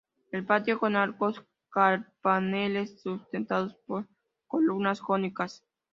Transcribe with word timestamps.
El 0.31 0.43
patio, 0.47 0.79
con 0.79 0.95
arcos 0.95 1.43
carpaneles 1.69 2.99
sustentados 3.03 3.75
por 3.85 4.07
columnas 4.47 4.99
jónicas. 4.99 5.63